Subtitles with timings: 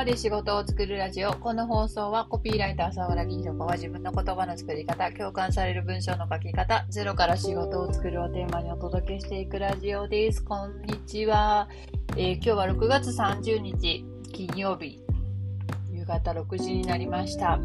[0.00, 1.32] 葉で仕事を作るラジオ。
[1.34, 10.42] この放送はコピーライター沢原銀子は自分の言葉の作り方、共感される文章の書き方、ゼロから仕事を作るをテーマにお届けしていくラジオです。
[10.42, 11.68] こんにちは。
[12.16, 15.02] えー、今日は6月30日、金曜日、
[15.92, 17.58] 夕方6時になりました。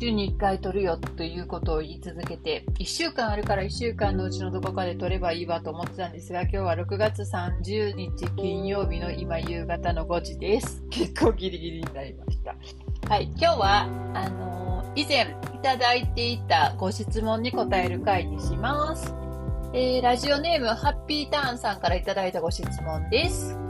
[0.00, 10.82] 週に1回取るよということを言い続けて、1週間あるから1週間のうちのどこかで取ればいいわと思ってたんですが、今日は6月30日金曜日の今夕方の5時です。
[10.90, 12.54] 結構ギリギリになりました。
[13.08, 13.82] はい、今日は、
[14.14, 15.22] あのー、以前
[15.54, 19.14] いただいていたご質問に答える回にします。
[19.72, 23.63] えー、ラジオネームハッピーターンさんからいただいたご質問です。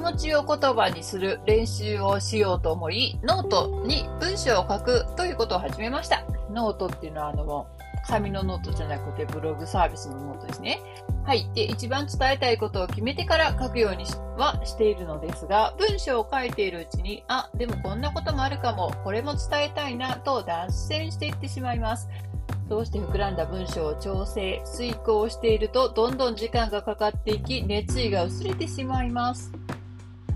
[0.00, 6.24] 気持ちを言葉にする練習をしようと思い、ノートに文章を書くということを始めました。
[6.50, 7.66] ノートっていうのは、あの、
[8.08, 10.80] 紙のノートじゃなくてブログサービスのノートですね。
[11.26, 11.50] はい。
[11.54, 14.06] で、一番伝えたいことを決めてから書くように
[14.38, 22.08] はしているのですが、文章を書いているうちに、あ、でもこんなこともあるかも、これも伝えたいなと脱線していってしまいます。
[22.70, 29.52] そうして膨らんだ文章を調整、遂行していると、どんどん時間がかかっていき、熱意が薄れてしまいます。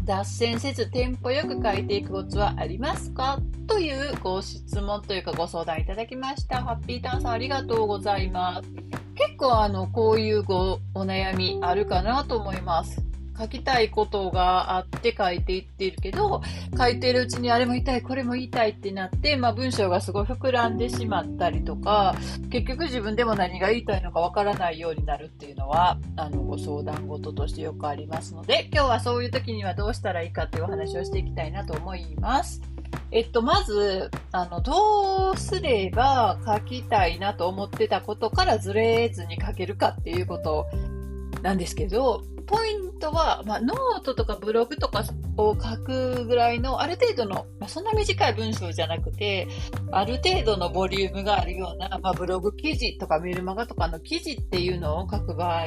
[0.04, 3.38] 脱線せずテンポよく書いていくコツはありますか？
[3.66, 6.62] というご質問というかご相談いただきました。
[6.62, 8.68] ハッピーターンさんありがとうございます。
[9.14, 13.03] 結構あの、こういうごお悩みあるかなと思います。
[13.38, 16.42] 書きたいことがあって書いていっているけど、
[16.76, 22.14] 書いてるうちにあれも言いたい、これも言いたいってなって、まあ文章がすごい膨らんでしまったりとか、
[22.50, 32.62] 結局自分でも何が言いたいのかわからないようになるっていうのは、あの、ご相談事としてよくありますので、今日はそういう時にはどうしたらいいかというお話をしていきたいなと思います。
[33.10, 40.66] えっと、まず、あの、どうすれば書きたいなと思ってたことからずれずに書けるかっていうこと
[41.44, 45.04] なんですけど、ポイントは、まあ、ノートとかブログとか
[45.36, 49.46] を書くぐらいの、ある程度の、まあ、そんな短い文章じゃなくて、
[49.92, 55.66] ある程度のボリュームがあるような、まあ、ブログ記事とかメルマガとかの記事っていうのを書く場合、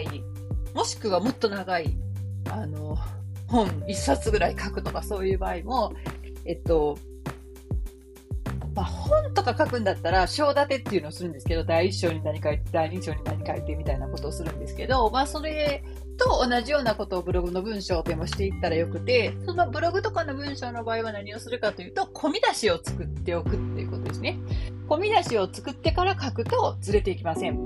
[0.73, 1.95] もしくはもっと長い、
[2.49, 2.97] あの、
[3.47, 5.93] 本一冊ぐらい書くとかそういう場合も、
[6.45, 6.97] えっと、
[8.77, 15.83] まあ、本とか書くんだったら、章立てっていうのをするんですけど、第1章に何書いて、第2章に何書いてみたいなことをするんですけど、まあ、それ
[16.15, 24.37] と同じようなことをブログの文章でもしていったらよくて、そのブログとかの文章の場合は何をするかというと、込み出しを作っておくっていうことですね。
[24.87, 27.63] 込み出しを作ってから書くとずれていきません。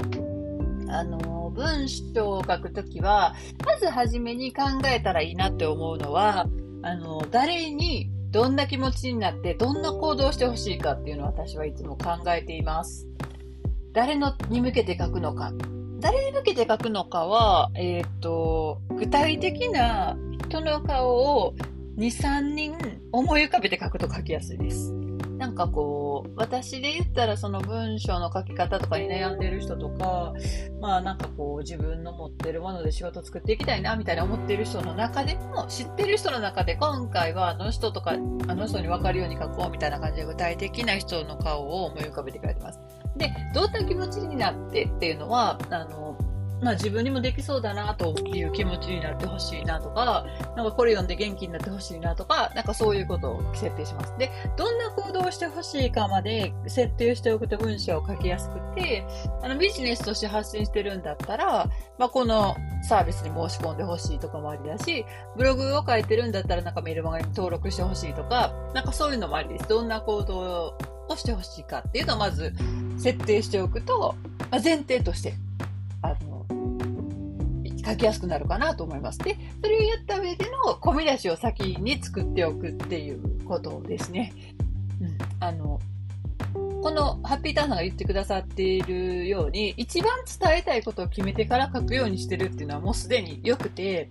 [0.88, 3.36] あの、文章を書くときは、
[3.66, 6.48] まずはじめに考えたらいいなって思うのは、
[6.84, 13.08] あの、誰にどんな気持ちになってどんな行動をしてほしいかっていうのを私はいつも考えています。
[13.92, 15.52] 誰のに向けて書くのか。
[16.00, 21.54] 誰に向けて書くのかは、え、ー、と、具体的な人の顔を
[21.98, 22.76] 2、3人
[23.12, 24.94] 思い浮かべて書くと書きやすいです。
[25.42, 30.34] なんかこう、私で言ったらその文章の書き方とかに悩んでる人とか、
[30.80, 42.80] まあなんかこう自分の持ってるもので仕事作っていきたいなみたいな思ってる人の中でも、知ってる人の中で今回はあの人とか、あの人に分かるように書こうみたいな感じで具体的な人の顔を思い浮かべて書いてます。
[43.18, 46.16] で、どんな気持ちになってっていうのは、あの、
[46.62, 54.16] まあ自分にもできそうだなという気持ちになってほしいなとか、なんかこれ読んで元気になってほしいなとか、なんかそういうことを設定します。
[54.18, 59.06] で、どんな行動をしてほしいかまで設定しておくと文章を書きやすくて、
[59.42, 65.06] あのビジネスとして発信してるんだったら、まあこのサービスに申し込んでほしいとかもありだし、
[65.36, 69.68] ブログを書いてるんだったらなんかメールマガに登録してほしいとか、なんかそういうのもありです。
[69.68, 70.76] どんな行動
[71.10, 72.54] をしてほしいかっていうのをまず
[72.98, 74.16] 設定しておくと、
[74.52, 75.34] まあ、前提として
[76.02, 76.46] あの
[77.86, 79.20] 書きやすくなるかなと思います。
[79.20, 84.34] で、それをやった上での込み出しを先に作っておくっていうことですね。
[85.02, 85.18] うん。
[85.40, 85.80] あの、
[86.82, 94.10] このハッピーターンさんが言ってくださっているように、一番伝えたいことを決めてから書くようにしてるっていうのはもうすでに良くて、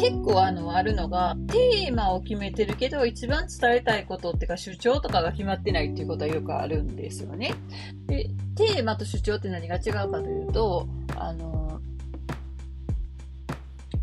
[0.00, 7.54] 結構あの、あるのが、テーマを決めてるけど、一番伝えたいことっていうか、主張とかが決まってないっていうことはよくあるんですよね。
[8.06, 11.80] で、テーマと主張って何が違うかというと、あの、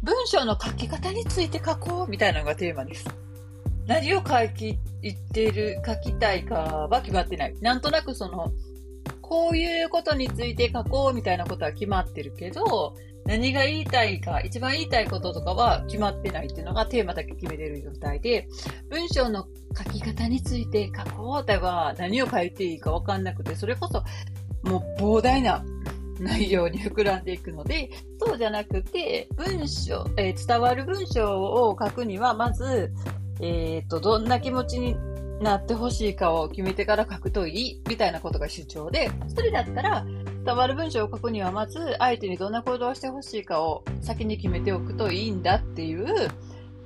[0.04, 3.08] 文章の書き方について書こうみたいなのがテーマです。
[3.88, 7.56] 何を書き、言ってる、書きたいかは決まってない。
[7.60, 8.52] なんとなくその、
[9.22, 12.96] こういうことについて書こうみたいなことは決まってるけど、
[13.28, 18.48] 何が言いたいか、一番言いたいこととかは決まってないっていうのがテーマだけ決めてる状態で、
[18.90, 19.48] 文章の
[19.78, 24.04] 書き方について書こうでは何を書いていいかわかんなくて、それこそ
[24.70, 25.64] もう膨大な
[26.20, 27.90] 内容に膨らんでいくので、
[28.20, 32.94] そうじゃなくて、文章、えー、伝わる文章を書くには、まず、
[33.42, 34.96] えっ、と、どんな気持ちに
[35.42, 40.06] なってほしいかを決めてから書くといい、みたいなことが主張で、それだったら、
[40.48, 46.30] 伝わる文章を書くにはまず、相手にどんな行動をしてほしいかを先に決めておくといいんだっていう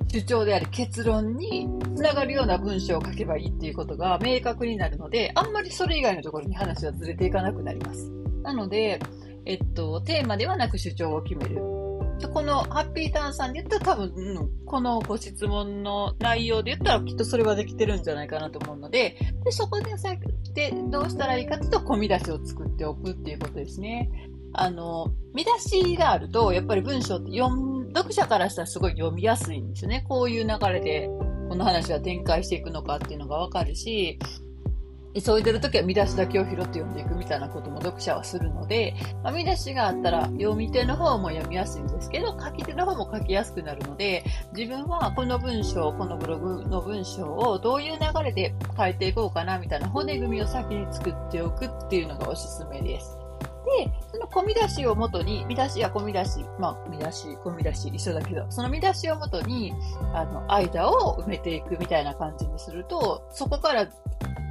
[0.08, 8.10] 主張であり結論につながるような文章を書けばいいっていうことが明確になるので、あんまりそれ以外のところに話はずれていかなくなります。
[8.42, 8.98] なので、
[9.46, 11.81] えっと、テーマではなく主張を決める。
[12.28, 20.14] このハッピーターンさんで言ったら多分、うん、このご質問の内容で言ったらきっとそれはできてるんじゃないかなと思うので、でそこでさ
[20.54, 24.10] でどうしたらいいかというと、込み出しを作っておくっていうことですね。
[24.54, 27.54] あの、見出しがあると、やっぱり文章って読
[27.94, 30.04] 読者からしたらすごい読みやすいんですよね。
[30.08, 31.08] こういう流れで、
[31.48, 34.18] この話は展開していくのかっていうのがわかるし、
[35.14, 44.24] 急いでるときは見出しだけを拾って読んでいくみたいなことも読者はするので、まあ、見出しがあったら読み手の方も読みやすいんですけど、書き手の方も書きやすくなるので、
[44.56, 53.21] 自分はこの文章、このブログの文章をどういう流れで書いていこうかなみたいな骨組みを先に作っておくっていうのがおすすめです。
[53.64, 59.72] で、その込み出しをもとに、見出しや込み出し、まあ、見出し、込み出し一緒だけど、その見出しをもとに、
[60.14, 63.88] あの、間を埋めていくみたいな感じにすると、そこから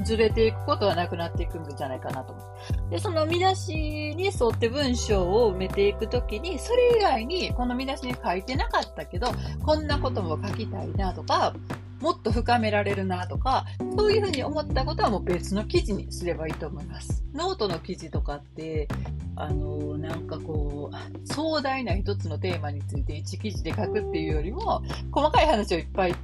[0.03, 2.41] ずれていくことはなくなっていくんじゃないかなと思
[2.87, 2.89] う。
[2.89, 3.73] で、その見出し
[4.15, 9.27] に沿って文章を埋めていくときに、それ以外にこの見出しに書いてなかったけど、
[9.63, 11.53] こんなことも書きたいなとか、
[12.01, 13.65] もっと深められるなとか、
[13.97, 17.23] そういうふうに思ったことはもう別の記事にすればいいと思います。
[17.33, 18.87] ノートの記事とかって、
[19.35, 24.81] あの、なんかこう、壮大な一つのテーマについて一記事で書くっていうよりも、
[25.11, 26.15] 細かい話をいっぱい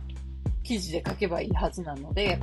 [0.63, 2.39] 記事で書けばいいはずなので、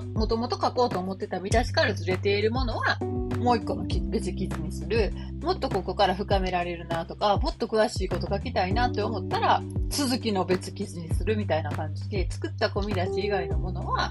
[0.00, 2.98] もともと書こうと思ってた見出しからずれているものは、
[3.38, 5.12] もう一個の別記事にする。
[5.42, 14.10] もっとここから深められるなとか、もっと詳しいこと書きたいなって思ったら、続きの別記事にするみたいな感じで、作った込み出し以外のものは、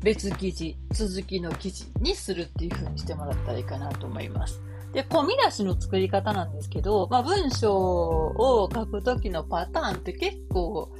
[0.00, 4.60] 別記事、続きの記事にするっていう風にしてもらったらいいかなと思います。
[4.92, 10.92] で、込み出しの作り方なんですけど、まあ、文章を書くときのパターンって結構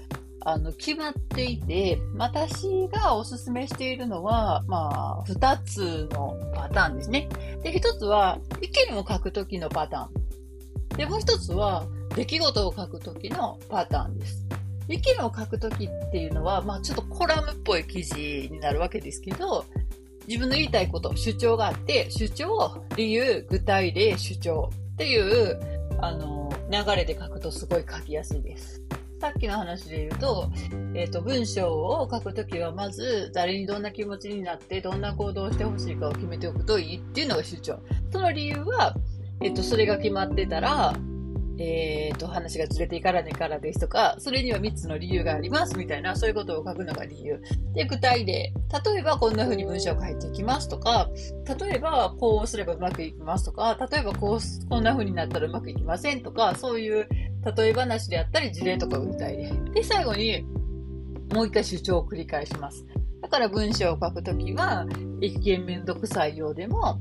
[0.44, 7.28] あの、決まっていて、私がおすすめしているのは、まあ、二つのパターンですね。
[7.62, 10.96] で、一つは、意見を書くときのパターン。
[10.96, 14.46] で、もう一つは、出来事を書くときのパターンです。
[14.88, 19.64] 意見を書くときっていうのは、まあ、ちょっとコラムっぽい記事になるわけですけど、
[20.26, 25.60] 自分の言いたいこと、主張があって、主張、理由、具体例、主張っていう、
[26.00, 28.82] あの、流れで書くとすごい書きやすいです。
[29.22, 30.50] さっきの話で言うと、
[30.94, 37.78] えっ、ー、と、文章を書くときは、まず、誰にどんな気持ちになって、どんな行動をしてほしいかを決めておくといいっていうのが主張。
[38.10, 38.96] その理由は、
[39.40, 40.92] えっ、ー、と、それが決まってたら、
[41.58, 47.40] えっ、ー、と、話がずれていからねからですとか、それには3つの理由がありますみたいな、そういうことを書くのが理由。
[47.74, 48.52] で、具体例。
[48.84, 51.08] 例えば、こんな風に文章を書いていきますとか、
[51.60, 57.06] 例えば、こうすればうまくいきますとか、例えば、こう、こんな風になったらうまくいきませんとか、そういう
[57.44, 59.50] 例え話であったり事例とか具体例。
[59.50, 60.42] で、で最後に
[61.32, 62.86] もう一回主張を繰り返します。
[63.20, 64.86] だから文章を書くときは、
[65.20, 67.00] 一見めんどくさいようでも、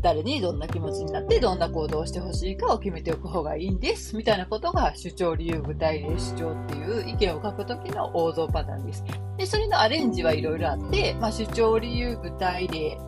[0.00, 4.16] 誰にどんな気持ちになってどんな行動をしてほしいかを決めておく方がいいんです。
[4.16, 9.04] みたいなことが主張、理由、具体例、主張っていう意見を書くときの王道パターンです。
[9.36, 12.98] で、それのアレンジはいろいろあって、まあ、主張、理由、具体例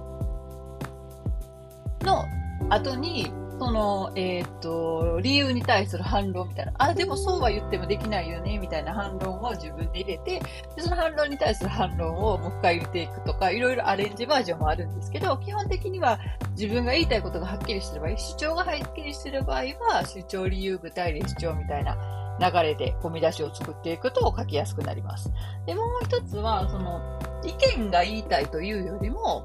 [2.02, 2.25] の
[2.68, 3.32] 後に
[3.64, 10.40] その、えっ、ー、と、理由に対する反論みたいな、あ、でもそうは言ってもできないよね、みたいな反論を自分で入れて、
[10.75, 16.19] でその反論に対する反論をもう一回入れていくとか、いろいろアレンジバージョンもあるんですけど、基本的には
[16.57, 21.97] 自分が言いたいことがはっきりしてる場合、主張がはっきりしてる場合は、主張、理由、具体例、主張みたいな
[22.40, 25.31] 流れで込み出しを作っていくと書きやすくなります。
[25.66, 27.00] で、もう一つは、その、
[27.45, 29.45] 意見が言いたいというよりも、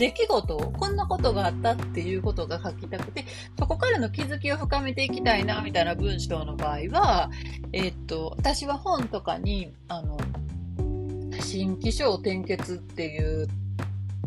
[0.00, 3.26] 出来事を、こんなことがあったっていうことが書きたくて、
[3.58, 7.30] そこからの気づきを深めていきたいな、みたいな文章の場合は、
[7.74, 10.16] えー、っと、私は本とかに、あの、
[11.42, 13.46] 新気象転結っていう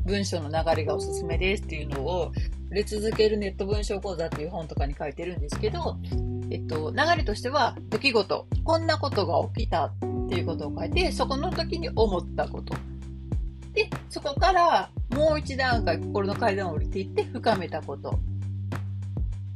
[0.05, 2.31] 文章の流れがおすすめですっていうのを、
[2.69, 5.97] 売れ続けるネット文章講座っていう本とかに書いてるんですけど、
[6.51, 9.93] えっと、流れとしては、出来事、こんなことが起きたっ
[10.29, 12.75] ていうことを書いて、そこの時に思ったこと。
[13.73, 18.19] で、そこからもう一段階心の階段を降りていって深めたこと。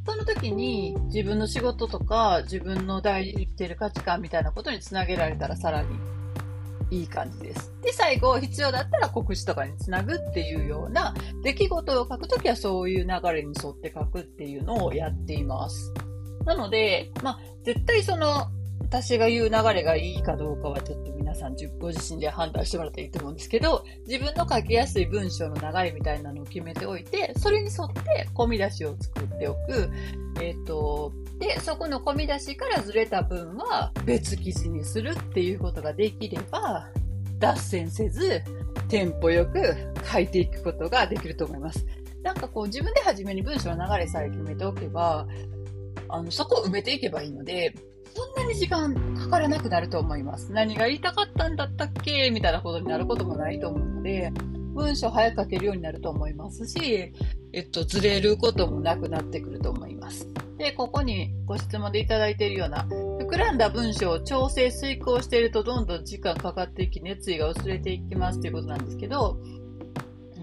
[0.06, 5.90] その時に自分の仕事とか自分の大事にしている価値観みたいなことにつなげられたらさらに
[6.90, 7.74] いい感じです。
[7.84, 15.94] で、最後、必要だったら告知とかにつなぐっていうような出来事を書くときはそういう流れに沿って書くっていうのをやっています。
[16.46, 18.48] なので、まあ、絶対その
[18.80, 29.90] 私が言う流れがいいかどうかはちょっと皆さんご自身で判断してもらったらいいと思うんですけど、自分の書きやすい文章の流れみたいなのを決めておいて、それに沿って込み出しを作っておく。
[30.42, 36.90] えっ、ー、と、で、そこの込み出しからずれた分は別記事にするっていうことができれば、
[37.40, 38.42] 脱線せず、
[38.88, 39.76] テンポよく
[40.12, 41.86] 書いていくことができると思います。
[42.24, 45.28] なんかこう自分で初めに文章の流れさえ決めておけば、
[46.10, 47.74] あの、そこを埋めていけばいいので、
[48.18, 50.52] そんなに時間かからなくなると思います。
[50.52, 52.32] 何が言いたかったんだったっけ？
[52.32, 54.32] みたいなことになることもないと思うので、
[54.74, 57.14] 文章早く書けるようになると思いますし、
[57.54, 60.28] えっと、ずれることもなくなってくると思います。
[60.58, 62.88] で、ここにご質問でいただいているような、
[63.20, 69.38] 膨らんだ文章を調整遂行しているとどんどん時間かかっていき、熱意が薄れていきますということなんですけど、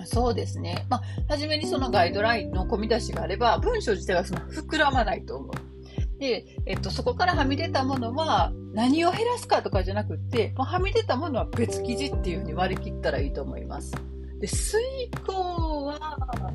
[0.04, 0.86] そうですね。
[0.88, 5.73] まあ、初めにそのガイドラインの込み出しがあれば、文章自体はその膨らまないと思う。
[6.18, 13.92] で、えっと、そこからはみ出たものは、何を減らすかとかじゃなくって、もうはみ出たものは別記事っていうふうに割り切ったらいいと思います。
[14.40, 14.80] で、遂
[15.26, 16.52] 行は、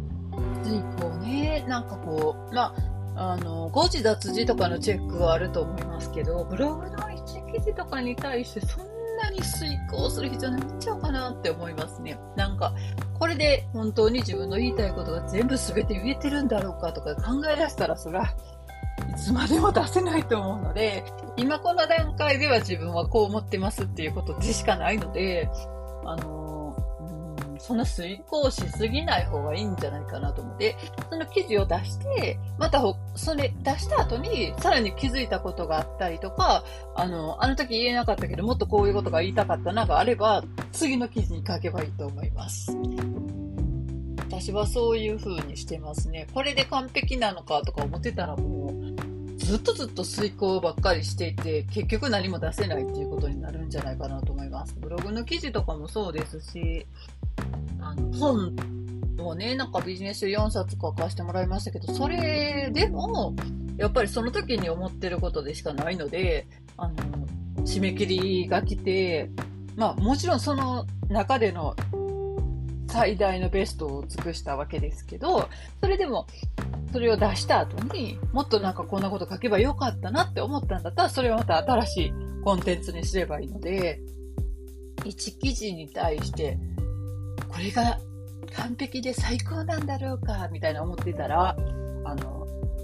[0.63, 2.73] 遂行ね、なんかこう、ま
[3.15, 8.85] あ、あの、誤字脱字とかのチェックはあると思いますけど、ブログの1記事とかに対してそん
[9.21, 12.17] なに遂行する必要ないんちゃうかなって思いますね。
[12.35, 12.73] なんか、
[13.19, 18.27] これで本当に自分の言いたいことが全部全て言えてるんだろうかとか考え出したら、そら、い
[19.19, 21.03] つまでも出せないと思うので、
[21.37, 25.49] 今この段階では自分はこう思ってますっていうことでしかないので、
[26.05, 26.49] あの
[27.59, 30.75] そんな遂行しすぎない方がいいんじゃないかなと思って、
[31.09, 32.81] その記事を出して、また
[33.15, 36.63] それ出した後に、さらに気づいたことがあったりとか、
[36.95, 42.75] あの、あの時言えなかったけど、もっとこういうことが言いたかったながあれば、次の記事に書けばいいと思います。
[44.29, 46.27] 私はそういう風にしてますね。
[46.33, 48.88] これで完璧なのかとか思ってたらもう、
[49.39, 54.75] ずっとずっと遂行ばっかりしていて、結局何も出せないっていうことになるんじゃないかなと思います。
[54.79, 56.85] ブログの記事とかもそうですし、
[57.81, 58.55] あの本
[59.19, 63.33] をね、なんかビジネス4冊書かせてもらいましたけど、それでも、
[63.77, 66.95] やっぱりその時に思ってることでしかないので、あの、
[67.63, 69.31] 締め切りが来て、
[69.75, 71.75] まあもちろんその中での
[72.89, 75.47] 最大のベストを尽くしたわけですけど、
[75.81, 76.27] それでも、
[76.91, 84.01] それを出した後にもっとなんかこんなこと書けばよかったなって思ったんだったら、それをまた新しいコンテンツにすればいいので、
[85.03, 86.57] 1記事に対して
[87.47, 87.99] これが
[88.55, 91.55] 完璧で最高なんだろうか、みたいな思ってたら、
[92.05, 92.38] あの、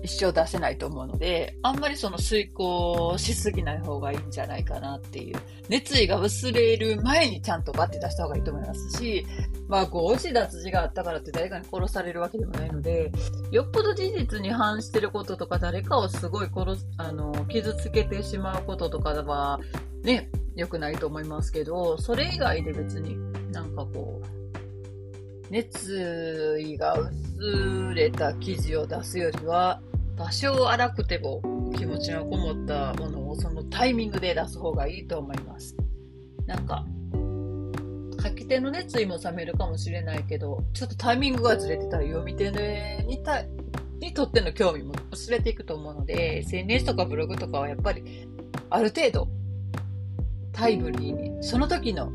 [0.05, 5.38] 一生出せないと思うので、あんまりその遂行しすぎない方がいいんじゃないかなっていう。
[5.67, 9.25] 熱意が薄れる前にちゃんとバッて出した方がいいと思いますし、
[9.67, 13.12] まあ、誤字脱字があったからって誰かに殺されるわけでもないので、
[13.51, 19.59] よっぽど事実に反してることとか、誰かをすごい殺す、あの、傷つけてしまうこととかは、
[20.03, 23.17] ね、良くないと思いますけど、それ以外で別に
[23.51, 24.35] なんかこう、
[25.50, 29.81] 熱意が薄れた記事を出すよりは、
[30.17, 31.41] 多少荒くても
[31.77, 35.75] 気持ちのこもったものをそのタイミングで出す方がいいと思います。
[36.45, 36.86] なんか、
[38.24, 43.43] 書き手の熱意も冷めるかもしれないけど、ちょっとタイミングがずれてたら読み手にた
[44.00, 48.27] にとっての興味も薄れていくと思うので、SNS とかブログとかはやっぱり
[48.69, 49.27] ある程度
[50.53, 52.12] タイムリーに、その時の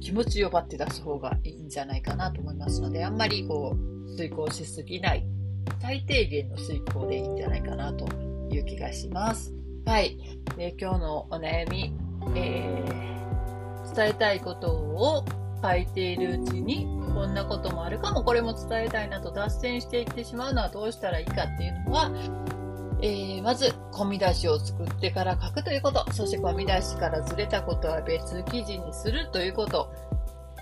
[0.00, 5.24] 気持ちをばって出す方がいいんじゃないかなと思いますので、あんまりこう、遂行しすぎない、
[5.80, 8.06] 最低限の遂行でいいんじゃないかなと
[8.50, 9.52] いう気がします。
[9.84, 10.18] はい。
[10.56, 11.94] で今日のお悩み、
[12.34, 15.24] えー、伝えたいことを
[15.62, 22.10] 書いているうちに、こんなこともあるかも、これも伝えたいなと脱線していってしまうのはどうしたらいいかっていうのは、
[23.00, 29.92] えー、まず、込み出しを作ってから書くということ、そして込み出しからずれたことは別記事にするということ、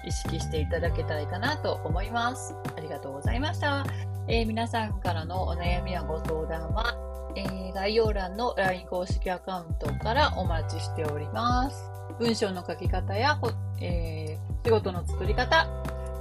[0.06, 2.54] 意識していただけたらいいかなと思います。
[2.76, 3.84] ありがとうございました。
[4.28, 6.96] えー、皆さんからのお悩みやご相談は、
[7.36, 11.90] えー、概要欄の LINE 公式アカウントからお待ちしております。
[12.18, 13.38] 文章の書き方や、
[13.80, 15.68] えー、仕事の作り方、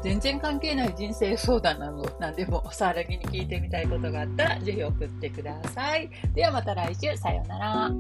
[0.04, 6.08] 全然関係ない人生相談など、なんでもお、さらぎに聞いてみたいことがあったら、ぜひ送ってください。
[6.36, 7.92] ではまた来週、さようなら。